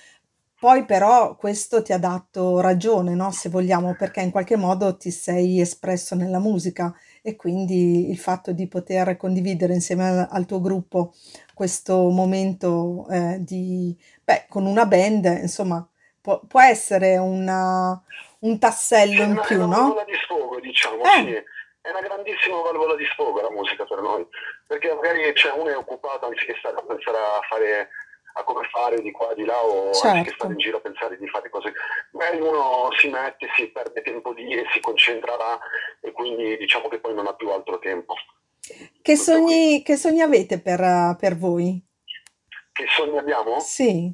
poi 0.59 0.85
però 0.85 1.35
questo 1.35 1.81
ti 1.83 1.93
ha 1.93 1.99
dato 1.99 2.59
ragione, 2.61 3.13
no? 3.13 3.31
Se 3.31 3.49
vogliamo, 3.49 3.95
perché 3.95 4.21
in 4.21 4.31
qualche 4.31 4.55
modo 4.55 4.97
ti 4.97 5.11
sei 5.11 5.59
espresso 5.59 6.15
nella 6.15 6.39
musica 6.39 6.93
e 7.21 7.35
quindi 7.35 8.09
il 8.09 8.17
fatto 8.17 8.51
di 8.51 8.67
poter 8.67 9.17
condividere 9.17 9.73
insieme 9.73 10.07
al, 10.07 10.27
al 10.29 10.45
tuo 10.45 10.61
gruppo 10.61 11.13
questo 11.53 12.09
momento 12.09 13.05
eh, 13.09 13.37
di, 13.41 13.95
beh, 14.23 14.45
con 14.49 14.65
una 14.65 14.85
band, 14.85 15.25
insomma, 15.41 15.85
può, 16.21 16.39
può 16.47 16.61
essere 16.61 17.17
una- 17.17 17.99
un 18.39 18.59
tassello 18.59 19.23
in 19.23 19.31
una, 19.31 19.41
più, 19.41 19.57
una 19.57 19.65
no? 19.65 19.81
valvola 19.83 20.03
di 20.05 20.13
sfogo, 20.23 20.59
diciamo, 20.59 21.03
Eh. 21.03 21.23
sì. 21.23 21.33
è 21.81 21.89
una 21.89 22.01
grandissima 22.01 22.61
valvola 22.61 22.95
di 22.95 23.05
sfogo 23.11 23.41
la 23.41 23.51
musica 23.51 23.85
per 23.85 23.99
noi, 24.01 24.25
perché 24.67 24.93
magari 24.93 25.33
cioè, 25.35 25.51
uno 25.57 25.69
è 25.69 25.77
occupato 25.77 26.25
anziché 26.27 26.55
stare 26.59 26.75
a 26.77 26.81
pensare 26.83 27.17
a 27.17 27.41
fare 27.47 27.89
a 28.37 28.43
come 28.43 28.67
fare 28.69 29.01
di 29.01 29.11
qua 29.11 29.33
di 29.33 29.45
là 29.45 29.57
o 29.63 29.93
certo. 29.93 30.07
anziché 30.07 30.35
stare 30.35 30.53
in 30.53 30.59
giro 30.59 30.77
a 30.77 30.81
pensare 30.81 31.17
di 31.17 31.27
fare 31.27 31.49
cose. 31.49 31.73
Magari 32.11 32.41
uno 32.41 32.89
si 32.97 33.07
mette, 33.09 33.47
si 33.55 33.67
perde 33.67 34.01
tempo 34.01 34.31
lì 34.31 34.51
e 34.51 34.65
si 34.73 34.79
concentrerà 34.81 35.57
e 36.01 36.11
quindi 36.11 36.57
diciamo 36.57 36.87
che 36.89 36.99
poi 36.99 37.13
non 37.13 37.27
ha 37.27 37.33
più 37.33 37.49
altro 37.49 37.79
tempo. 37.79 38.13
Che 39.01 39.15
sogni, 39.15 39.83
che 39.83 39.95
sogni 39.95 40.21
avete 40.21 40.59
per, 40.59 41.15
per, 41.17 41.37
voi? 41.37 41.81
Che 42.71 42.85
sogni 42.89 43.17
abbiamo? 43.17 43.59
Sì, 43.59 44.11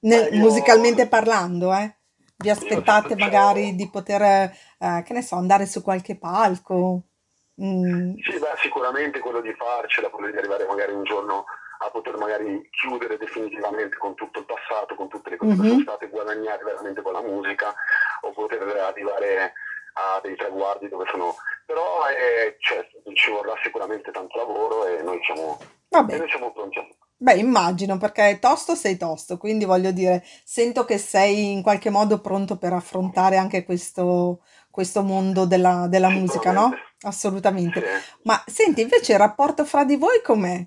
Nel, 0.00 0.32
io... 0.32 0.40
musicalmente 0.40 1.06
parlando, 1.06 1.72
eh? 1.74 1.94
Vi 2.36 2.50
aspettate 2.50 3.16
magari 3.16 3.74
di 3.74 3.90
poter, 3.90 4.22
eh, 4.22 5.02
che 5.04 5.12
ne 5.12 5.22
so, 5.22 5.36
andare 5.36 5.66
su 5.66 5.82
qualche 5.82 6.16
palco? 6.16 7.02
Mm. 7.62 8.14
Sì, 8.16 8.38
beh, 8.38 8.54
sicuramente 8.62 9.18
quello 9.18 9.40
di 9.40 9.52
farcela, 9.54 10.08
quello 10.08 10.30
di 10.30 10.38
arrivare 10.38 10.64
magari 10.66 10.92
un 10.92 11.02
giorno 11.02 11.44
a 11.78 11.90
poter 11.90 12.16
magari 12.16 12.68
chiudere 12.70 13.16
definitivamente 13.16 13.96
con 13.96 14.14
tutto 14.14 14.40
il 14.40 14.46
passato, 14.46 14.94
con 14.94 15.08
tutte 15.08 15.30
le 15.30 15.36
cose 15.36 15.52
mm-hmm. 15.52 15.62
che 15.62 15.68
sono 15.68 15.82
state, 15.82 16.08
guadagnare 16.08 16.64
veramente 16.64 17.02
con 17.02 17.12
la 17.12 17.22
musica 17.22 17.74
o 18.22 18.32
poter 18.32 18.62
arrivare 18.62 19.52
a 19.94 20.20
dei 20.22 20.36
traguardi 20.36 20.88
dove 20.88 21.04
sono... 21.10 21.36
Però 21.66 22.08
eh, 22.08 22.56
cioè, 22.60 22.86
ci 23.12 23.30
vorrà 23.30 23.52
sicuramente 23.62 24.10
tanto 24.10 24.38
lavoro 24.38 24.86
e 24.86 25.02
noi 25.02 25.20
siamo, 25.22 25.58
e 25.90 26.16
noi 26.16 26.28
siamo 26.28 26.50
pronti 26.52 26.78
a 26.78 26.86
Beh, 27.20 27.34
immagino, 27.34 27.98
perché 27.98 28.38
tosto 28.40 28.76
sei 28.76 28.96
tosto, 28.96 29.38
quindi 29.38 29.64
voglio 29.64 29.90
dire, 29.90 30.24
sento 30.44 30.84
che 30.84 30.98
sei 30.98 31.50
in 31.50 31.62
qualche 31.62 31.90
modo 31.90 32.20
pronto 32.20 32.58
per 32.58 32.72
affrontare 32.72 33.36
anche 33.36 33.64
questo, 33.64 34.44
questo 34.70 35.02
mondo 35.02 35.44
della, 35.44 35.88
della 35.88 36.10
musica, 36.10 36.52
no? 36.52 36.72
Assolutamente. 37.00 37.80
Sì. 37.80 38.18
Ma 38.22 38.40
senti, 38.46 38.82
invece 38.82 39.14
il 39.14 39.18
rapporto 39.18 39.64
fra 39.64 39.84
di 39.84 39.96
voi 39.96 40.22
com'è? 40.22 40.64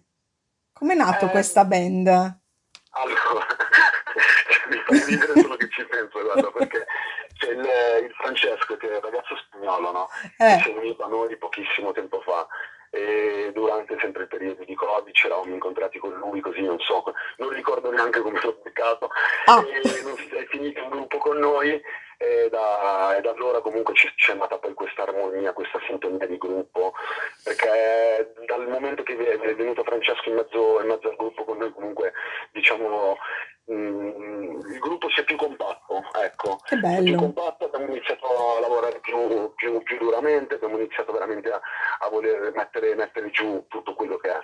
Com'è 0.82 0.96
nato 0.96 1.28
Eh, 1.28 1.30
questa 1.30 1.64
band? 1.64 2.08
allora, 2.08 3.46
mi 4.68 4.78
fa 4.84 5.06
ridere 5.06 5.40
solo 5.40 5.56
che 5.56 5.70
ci 5.70 5.86
penso, 5.86 6.24
guarda, 6.24 6.50
perché 6.50 6.88
c'è 7.38 7.52
il, 7.52 7.60
il 8.06 8.12
Francesco, 8.18 8.76
che 8.78 8.90
è 8.90 8.96
un 8.96 9.02
ragazzo 9.02 9.36
spagnolo, 9.36 9.92
no? 9.92 10.10
Che 10.38 10.44
Eh, 10.44 10.58
è 10.58 10.74
venuto 10.74 11.04
a 11.04 11.08
noi 11.08 11.38
pochissimo 11.38 11.92
tempo 11.92 12.20
fa 12.22 12.48
e 12.90 13.52
durante 13.54 13.96
sempre 14.02 14.24
il 14.24 14.28
periodo 14.28 14.64
di 14.64 14.74
Covid 14.74 15.14
ci 15.14 15.28
eravamo 15.28 15.54
incontrati 15.54 16.00
con 16.00 16.14
lui, 16.16 16.42
così 16.42 16.62
non 16.62 16.80
so, 16.80 17.04
non 17.38 17.50
ricordo 17.50 17.92
neanche 17.92 18.20
come 18.22 18.40
l'ho 18.42 18.60
beccato, 18.64 19.12
si 20.18 20.36
è 20.36 20.46
finito 20.48 20.80
in 20.82 20.90
gruppo 20.90 21.20
con 21.20 21.38
noi 21.38 21.80
e 22.18 22.50
da, 22.52 23.16
e 23.18 23.22
da 23.22 23.32
allora 23.32 23.62
comunque 23.62 23.96
ci, 23.96 24.14
c'è 24.16 24.36
nata 24.36 24.60
poi 24.60 24.74
questa 24.76 25.02
armonia, 25.04 25.54
questa 25.54 25.80
sintonia 25.88 26.28
di 26.28 26.38
gruppo, 26.38 26.94
perché 27.44 28.34
dal 28.46 28.68
momento 28.68 29.02
che 29.04 29.18
è 29.18 29.40
è 29.40 29.56
venuto 29.56 29.84
Francesco 29.84 30.30
in 30.30 30.36
mezzo, 30.36 30.80
in 30.82 30.88
mezzo 30.88 31.10
al 31.10 31.16
gruppo 31.16 31.46
con 31.46 31.58
noi 31.58 31.72
comunque 31.72 32.12
diciamo 32.92 33.18
mm, 33.72 34.60
il 34.72 34.80
gruppo 34.80 35.10
si 35.10 35.22
è 35.22 35.24
più 35.24 35.38
compatto, 35.38 36.04
ecco, 36.22 36.58
che 36.66 36.76
è 36.76 36.80
più 36.80 36.88
bello. 36.90 37.18
compatto, 37.18 37.66
abbiamo 37.66 37.86
iniziato 37.88 38.58
a 38.58 38.60
lavorare 38.60 39.00
più, 39.00 39.54
più- 39.56 39.82
più 39.84 39.98
duramente, 39.98 40.56
abbiamo 40.56 40.78
iniziato 40.78 41.12
veramente 41.12 41.50
a, 41.52 41.62
a 42.00 42.10
voler 42.10 42.52
mettere, 42.54 42.96
mettere 42.96 43.30
giù 43.32 43.66
tutto 43.68 43.94
quello 43.94 44.18
che 44.18 44.30
è. 44.30 44.40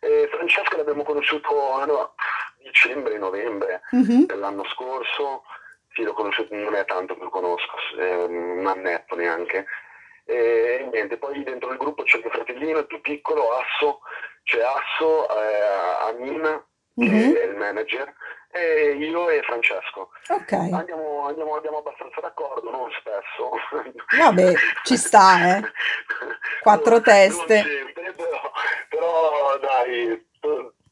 E 0.00 0.28
Francesco 0.30 0.76
l'abbiamo 0.76 1.02
conosciuto 1.02 1.74
a 1.74 2.12
dicembre, 2.62 3.18
novembre 3.18 3.80
Mhm, 3.90 4.26
dell'anno 4.26 4.64
scorso, 4.66 5.42
sì, 5.92 6.02
l'ho 6.02 6.12
conosciuto, 6.12 6.54
non 6.54 6.74
è 6.74 6.84
tanto 6.84 7.14
che 7.14 7.22
lo 7.24 7.30
conosco, 7.30 7.74
eh, 7.98 8.14
un 8.24 8.66
annetto 8.66 9.16
neanche. 9.16 9.66
E 10.24 10.86
niente, 10.92 11.16
poi 11.16 11.42
dentro 11.42 11.70
il 11.70 11.78
gruppo 11.78 12.02
c'è 12.02 12.18
mio 12.18 12.28
fratellino, 12.28 12.78
il 12.80 12.86
più 12.86 13.00
piccolo, 13.00 13.56
Asso, 13.56 14.00
c'è 14.44 14.60
Asso, 14.62 15.26
eh, 15.30 16.10
Amin, 16.10 16.64
che 16.98 17.08
mhm. 17.08 17.34
è 17.34 17.44
il 17.44 17.56
manager, 17.56 18.12
e 18.50 18.96
io 18.98 19.28
e 19.28 19.42
Francesco. 19.42 20.10
Ok, 20.28 20.52
Andiamo, 20.52 21.26
andiamo, 21.26 21.54
andiamo 21.54 21.78
abbastanza 21.78 22.20
d'accordo, 22.20 22.70
non 22.70 22.90
spesso. 22.98 23.50
vabbè, 24.18 24.52
ci 24.84 24.96
sta, 24.96 25.56
eh? 25.56 25.62
Quattro 26.62 27.00
teste. 27.00 27.62
sempre, 27.62 28.12
però, 28.16 28.50
però 28.88 29.58
dai, 29.58 30.26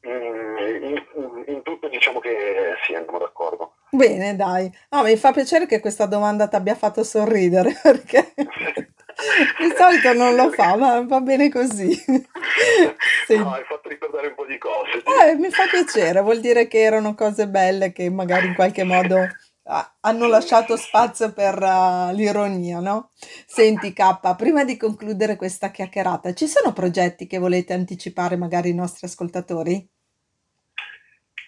mm, 0.07 0.57
in, 0.57 1.43
in 1.47 1.61
tutto 1.63 1.87
diciamo 1.87 2.19
che 2.19 2.75
sì, 2.85 2.93
andiamo 2.93 3.19
d'accordo. 3.19 3.76
Bene, 3.89 4.35
dai. 4.35 4.71
No, 4.91 5.03
mi 5.03 5.15
fa 5.17 5.31
piacere 5.31 5.65
che 5.65 5.79
questa 5.79 6.05
domanda 6.05 6.47
ti 6.47 6.55
abbia 6.55 6.75
fatto 6.75 7.03
sorridere, 7.03 7.73
perché 7.81 8.33
di 8.35 9.73
solito 9.75 10.13
non 10.13 10.35
lo 10.35 10.51
fa, 10.51 10.75
ma 10.75 11.01
va 11.05 11.21
bene 11.21 11.49
così. 11.49 11.89
No, 12.47 12.95
Sì. 13.25 13.33
hai 13.33 13.63
fatto 13.65 13.89
ricordare 13.89 14.27
un 14.27 14.35
po' 14.35 14.45
di 14.45 14.57
cose, 14.57 15.03
Eh, 15.03 15.35
mi 15.35 15.49
fa 15.49 15.67
piacere, 15.67 16.21
vuol 16.21 16.39
dire 16.39 16.67
che 16.67 16.79
erano 16.81 17.13
cose 17.13 17.47
belle 17.49 17.91
che 17.91 18.09
magari 18.09 18.47
in 18.47 18.55
qualche 18.55 18.83
modo 18.83 19.27
ah, 19.63 19.97
hanno 19.99 20.27
lasciato 20.27 20.77
spazio 20.77 21.33
per 21.33 21.61
ah, 21.61 22.11
l'ironia, 22.11 22.79
no? 22.79 23.11
Senti, 23.45 23.91
K, 23.93 24.35
prima 24.37 24.63
di 24.63 24.77
concludere 24.77 25.35
questa 25.35 25.71
chiacchierata, 25.71 26.33
ci 26.33 26.47
sono 26.47 26.71
progetti 26.73 27.27
che 27.27 27.37
volete 27.37 27.73
anticipare 27.73 28.37
magari 28.37 28.69
ai 28.69 28.75
nostri 28.75 29.07
ascoltatori? 29.07 29.87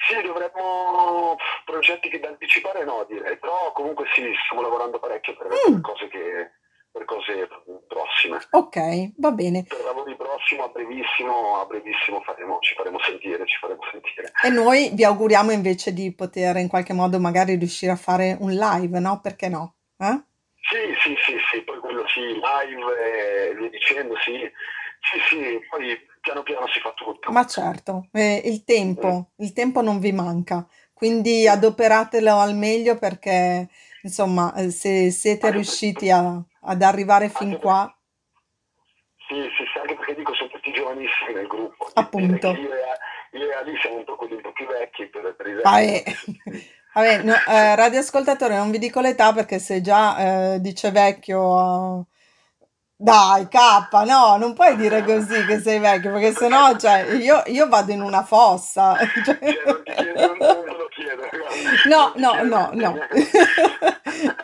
Sì, 0.09 0.21
dovremmo 0.25 1.37
progetti 1.65 2.09
che 2.09 2.19
da 2.19 2.29
anticipare 2.29 2.83
no, 2.83 3.05
direi, 3.07 3.37
però 3.37 3.71
comunque 3.73 4.05
sì, 4.15 4.25
stiamo 4.45 4.63
lavorando 4.63 4.97
parecchio 4.99 5.37
per, 5.37 5.47
per 5.49 5.71
Mm, 5.71 5.81
cose 5.81 6.07
che, 6.07 6.51
per 6.91 7.05
cose 7.05 7.47
prossime. 7.87 8.39
ok, 8.49 9.11
va 9.17 9.29
bene. 9.31 9.63
Per 9.67 9.83
lavori 9.83 10.15
prossimi, 10.15 10.61
a 10.61 10.67
brevissimo, 10.67 11.59
a 11.61 11.65
brevissimo 11.65 12.21
faremo, 12.21 12.57
ci 12.61 12.73
faremo 12.73 12.99
sentire, 13.03 13.45
ci 13.45 13.57
faremo 13.59 13.81
sentire. 13.91 14.31
E 14.43 14.49
noi 14.49 14.89
vi 14.93 15.03
auguriamo 15.03 15.51
invece 15.51 15.93
di 15.93 16.11
poter 16.11 16.55
in 16.57 16.67
qualche 16.69 16.93
modo 16.93 17.19
magari 17.19 17.53
riuscire 17.55 17.91
a 17.91 17.95
fare 17.95 18.35
un 18.39 18.49
live, 18.51 18.99
no? 18.99 19.19
Perché 19.21 19.47
no? 19.47 19.75
Eh? 19.99 20.19
Sì, 20.69 20.93
sì, 21.03 21.15
sì, 21.23 21.37
sì, 21.51 21.61
poi 21.61 21.77
quello 21.79 22.07
sì, 22.07 22.21
live 22.21 23.49
e 23.49 23.55
via 23.55 23.69
dicendo, 23.69 24.15
sì, 24.17 24.37
sì, 25.01 25.19
sì, 25.29 25.59
poi 25.69 25.97
piano 26.29 26.43
piano 26.43 26.67
si 26.67 26.79
fa 26.79 26.91
tutto. 26.93 27.31
Ma 27.31 27.45
certo, 27.45 28.07
eh, 28.11 28.41
il 28.45 28.63
Mm, 28.83 28.93
tempo, 28.93 29.31
il 29.37 29.53
tempo 29.53 29.81
non 29.81 29.99
vi 29.99 30.11
manca, 30.11 30.67
quindi 30.93 31.47
mm. 31.47 31.47
adoperatelo 31.47 32.35
al 32.37 32.55
meglio 32.55 32.97
perché, 32.97 33.69
insomma, 34.01 34.53
eh, 34.55 34.71
se 34.71 35.11
siete 35.11 35.49
Anche 35.49 35.51
riusciti 35.51 36.09
perché, 36.09 36.11
a- 36.11 36.43
ad 36.61 36.81
arrivare 36.81 37.29
fin 37.29 37.55
anche 37.55 37.57
qua, 37.57 37.95
sì, 39.27 39.35
sì, 39.57 39.63
sì, 39.71 39.77
anche 39.79 39.95
perché 39.95 40.15
dico 40.15 40.33
sono 40.33 40.49
tutti 40.49 40.71
giovanissimi 40.73 41.33
nel 41.33 41.47
gruppo, 41.47 41.91
appunto. 41.95 42.49
io 42.55 42.73
e, 42.73 43.37
io 43.37 43.49
e 43.51 43.53
Ali 43.53 43.77
siamo 43.79 43.97
un 43.97 44.03
po' 44.03 44.15
quelli 44.15 44.33
un 44.35 44.41
po' 44.41 44.51
più 44.53 44.65
vecchi 44.67 45.07
per, 45.07 45.35
per 45.35 45.47
i 45.47 45.53
Vabbè, 45.61 46.03
vecchi. 46.03 46.05
vabbè, 46.93 47.23
no, 47.23 47.43
eh, 47.45 47.75
radioascoltatore, 47.75 48.55
non 48.57 48.71
vi 48.71 48.77
dico 48.79 49.01
l'età 49.01 49.33
perché 49.33 49.59
se 49.59 49.81
già 49.81 50.53
eh, 50.55 50.61
dice 50.61 50.91
vecchio, 50.91 52.07
dai, 53.01 53.47
K, 53.47 53.57
no, 54.05 54.35
non 54.35 54.53
puoi 54.53 54.75
dire 54.75 55.05
così 55.05 55.45
che 55.45 55.61
sei 55.61 55.79
vecchio 55.79 56.11
perché 56.11 56.33
sennò, 56.33 56.75
cioè, 56.75 57.13
io, 57.13 57.43
io 57.45 57.69
vado 57.69 57.93
in 57.93 58.01
una 58.01 58.23
fossa. 58.23 58.97
cioè. 59.23 59.39
Non 59.65 59.81
ti 59.85 59.93
chiedo, 59.93 60.35
non, 60.37 60.37
me 60.37 60.75
lo 60.75 60.87
chiedo, 60.89 61.23
No, 61.87 62.11
no, 62.17 62.31
chiedo 62.31 62.45
no, 62.45 62.69
no, 62.73 62.97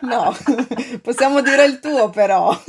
no, 0.00 0.36
possiamo 1.02 1.42
dire 1.42 1.64
il 1.66 1.80
tuo 1.80 2.08
però. 2.08 2.50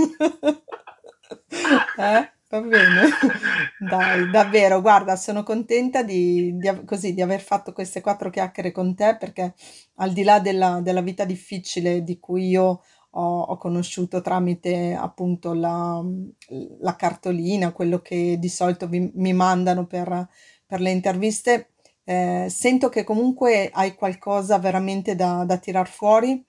Eh? 1.98 2.32
Va 2.50 2.62
bene. 2.62 3.10
Dai, 3.80 4.30
davvero, 4.30 4.82
guarda, 4.82 5.16
sono 5.16 5.44
contenta 5.44 6.04
di, 6.04 6.56
di 6.58 6.86
così, 6.86 7.14
di 7.14 7.22
aver 7.22 7.42
fatto 7.42 7.74
queste 7.74 8.02
quattro 8.02 8.30
chiacchiere 8.30 8.72
con 8.72 8.96
te 8.96 9.18
perché 9.20 9.54
al 9.96 10.14
di 10.14 10.24
là 10.24 10.40
della, 10.40 10.80
della 10.82 11.02
vita 11.02 11.26
difficile 11.26 12.04
di 12.04 12.20
cui 12.20 12.48
io 12.50 12.82
ho, 13.20 13.42
ho 13.42 13.58
conosciuto 13.58 14.22
tramite 14.22 14.94
appunto 14.94 15.54
la, 15.54 16.04
la 16.82 16.96
cartolina, 16.96 17.72
quello 17.72 18.00
che 18.00 18.38
di 18.40 18.50
solito 18.50 18.88
vi- 18.88 19.12
mi 19.16 19.34
mandano 19.34 19.86
per, 19.86 20.28
per 20.66 20.80
le 20.82 20.92
interviste, 20.92 21.72
eh, 22.04 22.48
sento 22.50 22.90
che 22.90 23.04
comunque 23.04 23.70
hai 23.74 23.96
qualcosa 23.96 24.60
veramente 24.60 25.16
da, 25.16 25.44
da 25.46 25.58
tirar 25.58 25.88
fuori 25.90 26.44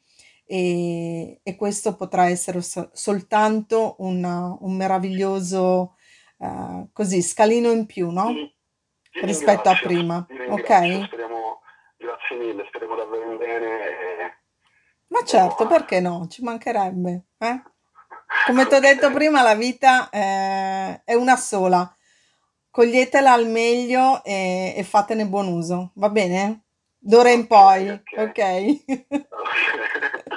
e, 0.46 1.40
e 1.42 1.56
questo 1.56 1.94
potrà 1.96 2.28
essere 2.28 2.60
so- 2.62 2.90
soltanto 2.92 3.96
una- 3.98 4.56
un 4.60 4.76
meraviglioso 4.76 5.94
eh, 6.38 6.88
così 6.92 7.22
scalino 7.22 7.70
in 7.72 7.86
più, 7.86 8.10
no? 8.10 8.26
Ti 9.10 9.26
Rispetto 9.26 9.68
a 9.68 9.74
prima, 9.74 10.26
ok? 10.50 11.06
speriamo, 11.06 11.60
grazie 11.96 12.36
mille, 12.36 12.64
speriamo 12.68 12.94
davvero 12.94 13.36
bene 13.36 14.17
Ma 15.08 15.24
certo, 15.24 15.66
perché 15.66 16.00
no? 16.00 16.26
Ci 16.28 16.42
mancherebbe, 16.42 17.24
eh? 17.38 17.62
Come 18.46 18.66
ti 18.66 18.74
ho 18.74 18.80
detto 18.80 19.10
prima, 19.10 19.42
la 19.42 19.54
vita 19.54 20.10
eh, 20.10 21.02
è 21.04 21.14
una 21.14 21.36
sola. 21.36 21.90
Coglietela 22.70 23.32
al 23.32 23.46
meglio 23.46 24.22
e, 24.22 24.74
e 24.76 24.82
fatene 24.84 25.26
buon 25.26 25.48
uso, 25.48 25.92
va 25.94 26.10
bene? 26.10 26.64
D'ora 26.98 27.30
in 27.30 27.46
poi, 27.46 27.88
ok. 27.88 28.00
ok? 28.16 28.38
Ok. 28.98 29.26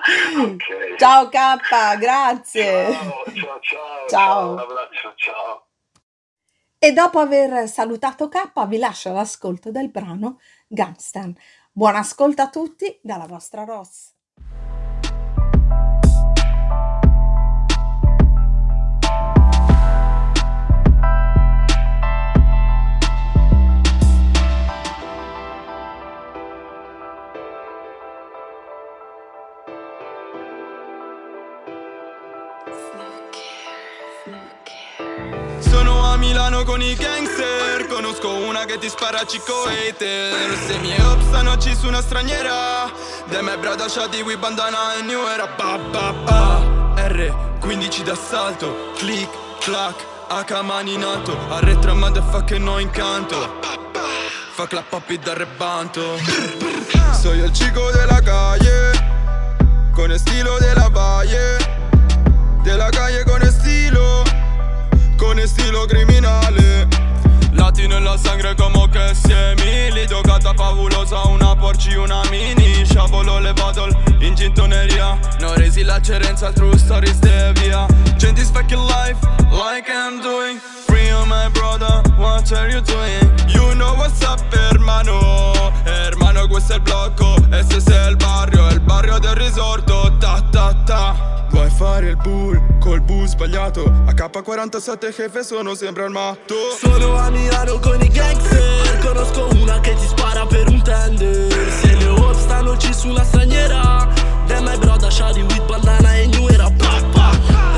Ok. 0.01 0.95
Ciao 0.97 1.29
K, 1.29 1.97
grazie. 1.99 2.91
Ciao, 2.91 3.23
ciao, 3.33 3.59
ciao. 3.61 4.07
Ciao. 4.07 4.51
Un 4.53 4.59
abbraccio, 4.59 5.13
ciao. 5.15 5.67
E 6.79 6.91
dopo 6.93 7.19
aver 7.19 7.67
salutato 7.67 8.27
K, 8.27 8.67
vi 8.67 8.77
lascio 8.77 9.09
all'ascolto 9.09 9.69
del 9.69 9.89
brano 9.89 10.39
Gangster. 10.67 11.31
Buon 11.71 11.95
ascolto 11.95 12.41
a 12.41 12.49
tutti 12.49 12.99
dalla 13.03 13.27
vostra 13.27 13.63
Ross. 13.63 14.13
Sono 35.59 36.05
a 36.05 36.17
Milano 36.17 36.63
con 36.63 36.81
i 36.81 36.95
gangster 36.95 37.87
Conosco 37.87 38.33
una 38.35 38.65
che 38.65 38.77
ti 38.77 38.89
spara 38.89 39.25
cicco 39.25 39.65
hater 39.65 40.57
Se 40.67 40.77
mi 40.79 40.93
opstano 40.99 41.57
ci 41.57 41.75
su 41.75 41.87
una 41.87 42.01
straniera 42.01 42.89
De 43.29 43.41
me 43.41 43.57
brada 43.57 43.87
shadi 43.87 44.21
we 44.21 44.37
bandana 44.37 44.95
e 44.97 45.01
new 45.01 45.25
era. 45.27 45.47
Ba 45.47 45.77
ba 45.77 46.13
ba. 46.13 46.93
R 46.97 47.33
15 47.59 48.03
d'assalto 48.03 48.91
Click, 48.97 49.29
clack, 49.59 50.05
H 50.29 50.61
mani 50.61 50.93
in 50.93 51.03
alto 51.03 51.37
Arretra 51.49 51.93
motherfucker 51.93 52.59
no 52.59 52.79
incanto. 52.79 53.59
Fa 54.53 54.67
clap 54.67 54.91
up 54.91 55.13
da 55.13 55.33
rebanto. 55.33 56.17
Soy 57.19 57.39
el 57.39 57.51
chico 57.51 57.91
de 57.91 58.05
la 58.05 58.21
calle 58.21 58.91
Con 59.93 60.11
estilo 60.11 60.57
de 60.59 60.73
la 60.75 60.89
valle 60.89 61.57
De 62.63 62.75
la 62.77 62.89
calle 62.89 63.23
con 63.23 63.41
estilo 63.41 64.10
con 65.31 65.39
estilo 65.39 65.87
criminale. 65.87 66.87
Latino 67.53 67.95
en 67.95 68.03
la 68.03 68.17
sangre 68.17 68.53
como 68.53 68.89
che 68.89 69.15
siemi 69.15 70.05
Giocata 70.05 70.53
favolosa, 70.53 71.21
una 71.29 71.55
porci, 71.55 71.95
una 71.95 72.21
mini. 72.29 72.85
Sciavolo 72.85 73.39
le 73.39 73.53
bottle 73.53 73.95
in 74.19 74.35
gintoneria. 74.35 75.17
Non 75.39 75.53
resi 75.55 75.83
la 75.83 76.01
cerenza, 76.01 76.51
true 76.51 76.77
stories 76.77 77.19
de 77.19 77.53
via. 77.53 77.85
Gente 78.17 78.43
fucking 78.43 78.85
life, 78.87 79.19
like 79.51 79.89
I'm 79.89 80.21
doing 80.21 80.59
On 80.91 81.27
my 81.29 81.47
brother, 81.49 82.01
what 82.17 82.51
are 82.51 82.69
you 82.69 82.81
doing? 82.81 83.23
You 83.47 83.75
know 83.75 83.93
what's 83.95 84.21
up 84.23 84.41
hermano. 84.53 85.71
Hermano 85.85 86.47
questo 86.47 86.73
è 86.73 86.75
il 86.75 86.81
blocco, 86.81 87.35
SS 87.49 87.89
è 87.89 88.09
il 88.09 88.17
barrio 88.17 88.67
È 88.67 88.73
il 88.73 88.81
barrio 88.81 89.17
del 89.19 89.35
risorto, 89.35 90.15
ta 90.19 90.41
ta 90.51 90.73
ta. 90.85 91.47
Vuoi 91.49 91.69
fare 91.69 92.09
il 92.09 92.17
bull 92.17 92.79
col 92.79 93.01
bus 93.01 93.31
sbagliato. 93.31 93.83
AK-47 94.05 95.13
jefe 95.15 95.43
sono 95.43 95.75
sempre 95.75 96.03
armato 96.03 96.55
Sono 96.77 97.15
a 97.15 97.29
Milano 97.29 97.79
con 97.79 98.01
i 98.01 98.07
gangster. 98.07 98.99
Conosco 98.99 99.47
una 99.55 99.79
che 99.79 99.93
ti 99.95 100.05
spara 100.05 100.45
per 100.45 100.67
un 100.67 100.81
tender. 100.81 101.71
Se 101.81 101.95
le 101.95 102.07
hope 102.07 102.39
stanno 102.39 102.77
ci 102.77 102.93
su 102.93 103.09
una 103.09 103.23
straniera 103.23 104.07
Then 104.47 104.65
my 104.65 104.77
brother 104.77 105.11
shadi 105.11 105.41
with 105.43 105.65
bandana 105.67 106.15
e 106.15 106.27
new 106.27 106.47
era 106.49 106.69
pa. 106.69 106.99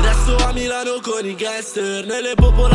Resto 0.02 0.36
a 0.44 0.52
Milano 0.52 1.00
con 1.00 1.24
i 1.24 1.34
gangster. 1.34 2.04
Nelle 2.04 2.34
popolari 2.34 2.73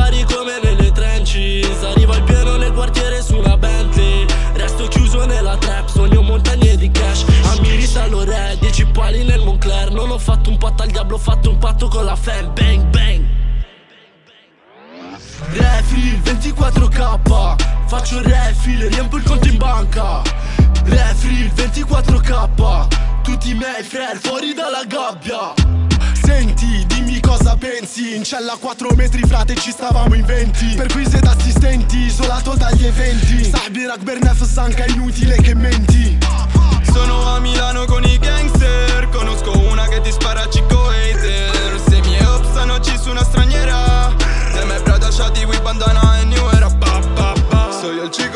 fatto 10.29 10.51
un 10.51 10.57
patto 10.57 10.83
al 10.83 10.89
diavolo, 10.91 11.15
ho 11.15 11.17
fatto 11.17 11.49
un 11.49 11.57
patto 11.57 11.87
con 11.87 12.05
la 12.05 12.15
fam. 12.15 12.53
Bang 12.53 12.83
bang. 12.89 13.25
Refill 15.51 16.21
24k 16.21 17.87
Faccio 17.87 18.21
refill, 18.21 18.87
riempio 18.89 19.17
il 19.17 19.23
conto 19.23 19.47
in 19.47 19.57
banca. 19.57 20.21
Refill 20.83 21.51
24k 21.55 22.87
Tutti 23.23 23.49
i 23.49 23.53
miei 23.55 23.81
frère 23.81 24.19
fuori 24.19 24.53
dalla 24.53 24.83
gabbia. 24.85 25.53
Senti, 26.21 26.85
dimmi 26.85 27.19
cosa 27.19 27.55
pensi. 27.57 28.15
In 28.15 28.23
cella 28.23 28.55
4 28.59 28.89
metri 28.95 29.23
frate 29.25 29.55
ci 29.55 29.71
stavamo 29.71 30.13
in 30.13 30.25
20 30.25 30.75
Per 30.75 30.91
quiz 30.91 31.11
ed 31.15 31.25
assistenti, 31.25 31.97
isolato 31.97 32.53
dagli 32.53 32.85
eventi. 32.85 33.45
Sabi 33.45 33.87
Bernef 34.03 34.43
stanca 34.43 34.85
inutile 34.85 35.37
che 35.37 35.55
menti 35.55 36.17
sono 36.93 37.27
a 37.27 37.39
Milano 37.39 37.85
con 37.85 38.03
i 38.03 38.17
gangster. 38.17 39.09
Conosco 39.09 39.51
una 39.57 39.87
che 39.87 40.01
ti 40.01 40.11
spara 40.11 40.41
a 40.41 40.49
cicco 40.49 40.89
hater. 40.89 41.79
Se 41.87 41.99
mi 42.01 42.19
obstano 42.23 42.79
ci 42.79 42.97
su 42.97 43.09
una 43.09 43.23
straniera 43.23 44.13
Se 44.53 44.65
me 44.65 44.79
preda 44.81 45.11
shati 45.11 45.45
with 45.45 45.61
bandana 45.61 46.19
e 46.19 46.25
new 46.25 46.47
era 46.49 46.69
pa 46.69 46.99
pa 47.13 47.33
pa. 47.49 47.71
Soy 47.71 48.03
il 48.03 48.09
chico 48.09 48.28